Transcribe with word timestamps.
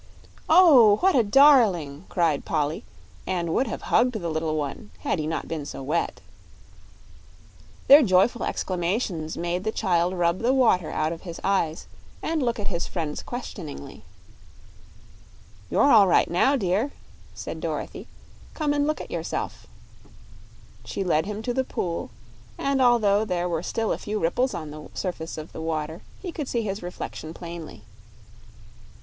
"Oh, 0.49 0.95
what 1.01 1.15
a 1.15 1.21
darling!" 1.21 2.05
cried 2.09 2.43
Polly, 2.43 2.83
and 3.27 3.53
would 3.53 3.67
have 3.67 3.83
hugged 3.83 4.13
the 4.15 4.31
little 4.31 4.55
one 4.57 4.89
had 5.01 5.19
he 5.19 5.27
not 5.27 5.47
been 5.47 5.63
so 5.63 5.83
wet. 5.83 6.21
Their 7.87 8.01
joyful 8.01 8.43
exclamations 8.43 9.37
made 9.37 9.63
the 9.63 9.71
child 9.71 10.15
rub 10.15 10.39
the 10.39 10.55
water 10.55 10.89
out 10.89 11.13
of 11.13 11.21
his 11.21 11.39
eyes 11.43 11.85
and 12.23 12.41
look 12.41 12.59
at 12.59 12.69
his 12.69 12.87
friends 12.87 13.21
questioningly. 13.21 14.03
"You're 15.69 15.91
all 15.91 16.07
right 16.07 16.31
now, 16.31 16.55
dear," 16.55 16.93
said 17.35 17.61
Dorothy. 17.61 18.07
"Come 18.55 18.73
and 18.73 18.87
look 18.87 19.01
at 19.01 19.11
yourself." 19.11 19.67
She 20.83 21.03
led 21.03 21.27
him 21.27 21.43
to 21.43 21.53
the 21.53 21.63
pool, 21.63 22.09
and 22.57 22.81
although 22.81 23.23
there 23.23 23.47
were 23.47 23.61
still 23.61 23.91
a 23.91 23.99
few 23.99 24.17
ripples 24.17 24.55
on 24.55 24.71
the 24.71 24.89
surface 24.95 25.37
of 25.37 25.51
the 25.51 25.61
water 25.61 26.01
he 26.19 26.31
could 26.31 26.47
see 26.47 26.63
his 26.63 26.81
reflection 26.81 27.35
plainly. 27.35 27.83